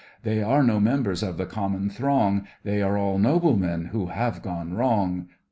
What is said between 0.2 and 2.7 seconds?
They are no members of the common throng;